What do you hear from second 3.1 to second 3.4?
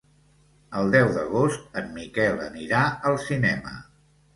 al